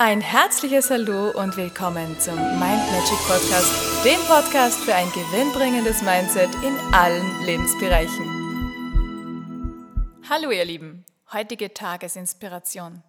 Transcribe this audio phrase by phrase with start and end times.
[0.00, 6.54] Ein herzliches Hallo und willkommen zum Mind Magic Podcast, dem Podcast für ein gewinnbringendes Mindset
[6.62, 8.24] in allen Lebensbereichen.
[10.30, 13.02] Hallo ihr Lieben, heutige Tagesinspiration.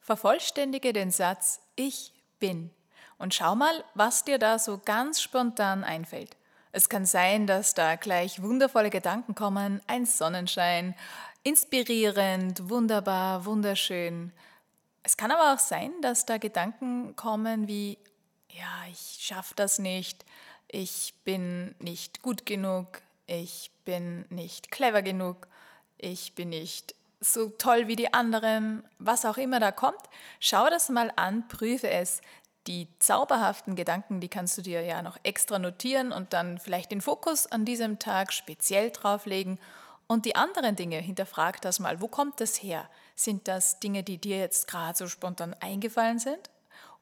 [0.00, 2.68] Vervollständige den Satz Ich bin
[3.16, 6.36] und schau mal, was dir da so ganz spontan einfällt.
[6.72, 10.94] Es kann sein, dass da gleich wundervolle Gedanken kommen, ein Sonnenschein,
[11.42, 14.30] inspirierend, wunderbar, wunderschön.
[15.04, 17.98] Es kann aber auch sein, dass da Gedanken kommen wie,
[18.48, 20.24] ja, ich schaffe das nicht,
[20.66, 25.46] ich bin nicht gut genug, ich bin nicht clever genug,
[25.98, 30.00] ich bin nicht so toll wie die anderen, was auch immer da kommt.
[30.40, 32.22] Schau das mal an, prüfe es.
[32.66, 37.02] Die zauberhaften Gedanken, die kannst du dir ja noch extra notieren und dann vielleicht den
[37.02, 39.58] Fokus an diesem Tag speziell drauflegen
[40.06, 42.00] und die anderen Dinge, hinterfrag das mal.
[42.00, 42.88] Wo kommt das her?
[43.14, 46.50] Sind das Dinge, die dir jetzt gerade so spontan eingefallen sind?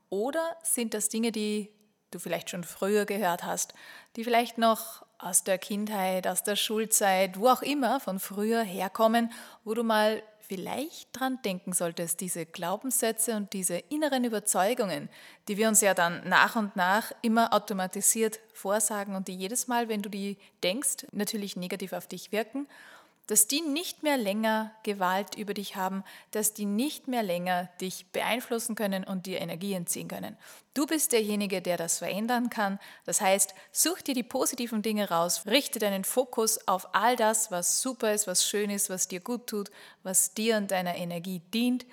[0.09, 1.71] Oder sind das Dinge, die
[2.11, 3.75] du vielleicht schon früher gehört hast,
[4.17, 9.33] die vielleicht noch aus der Kindheit, aus der Schulzeit, wo auch immer von früher herkommen,
[9.65, 15.09] wo du mal vielleicht dran denken solltest, diese Glaubenssätze und diese inneren Überzeugungen,
[15.49, 19.89] die wir uns ja dann nach und nach immer automatisiert vorsagen und die jedes Mal,
[19.89, 22.67] wenn du die denkst, natürlich negativ auf dich wirken
[23.33, 28.05] dass die nicht mehr länger Gewalt über dich haben, dass die nicht mehr länger dich
[28.13, 30.37] beeinflussen können und dir Energie entziehen können.
[30.75, 32.79] Du bist derjenige, der das verändern kann.
[33.07, 37.81] Das heißt, such dir die positiven Dinge raus, richte deinen Fokus auf all das, was
[37.81, 39.71] super ist, was schön ist, was dir gut tut,
[40.03, 41.87] was dir und deiner Energie dient.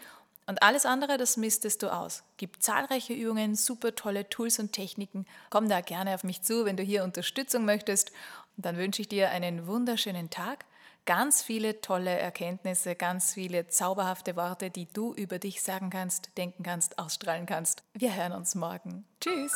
[0.46, 2.24] Und alles andere, das mistest du aus.
[2.36, 5.26] Gibt zahlreiche Übungen, super tolle Tools und Techniken.
[5.52, 8.12] Komm da gerne auf mich zu, wenn du hier Unterstützung möchtest.
[8.58, 10.66] Und dann wünsche ich dir einen wunderschönen Tag
[11.10, 16.62] ganz viele tolle Erkenntnisse, ganz viele zauberhafte Worte, die du über dich sagen kannst, denken
[16.62, 17.82] kannst, ausstrahlen kannst.
[17.96, 19.06] Wir hören uns morgen.
[19.20, 19.52] Tschüss!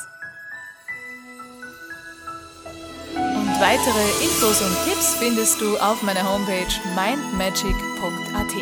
[3.15, 8.55] Und weitere Infos und Tipps findest du auf meiner Homepage mindmagic.at.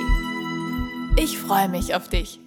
[1.18, 2.42] Ich freue mich auf dich.